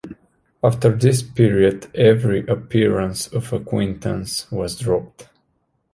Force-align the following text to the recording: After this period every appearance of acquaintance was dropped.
After 0.63 0.89
this 0.95 1.21
period 1.21 1.85
every 1.93 2.43
appearance 2.47 3.27
of 3.27 3.53
acquaintance 3.53 4.51
was 4.51 4.75
dropped. 4.75 5.27